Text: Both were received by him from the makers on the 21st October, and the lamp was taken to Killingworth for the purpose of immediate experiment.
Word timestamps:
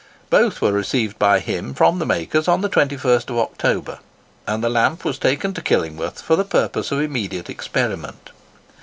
Both 0.31 0.61
were 0.61 0.71
received 0.71 1.19
by 1.19 1.39
him 1.41 1.75
from 1.75 1.99
the 1.99 2.07
makers 2.07 2.47
on 2.47 2.61
the 2.61 2.69
21st 2.69 3.29
October, 3.39 3.99
and 4.47 4.63
the 4.63 4.67
lamp 4.69 5.05
was 5.05 5.19
taken 5.19 5.53
to 5.53 5.61
Killingworth 5.61 6.23
for 6.23 6.35
the 6.35 6.43
purpose 6.43 6.91
of 6.91 6.99
immediate 6.99 7.51
experiment. 7.51 8.31